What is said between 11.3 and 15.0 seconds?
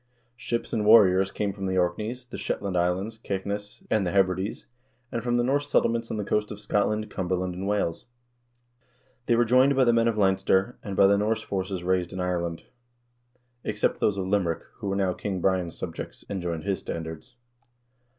forces raised in Ireland, except those of Limerick, who were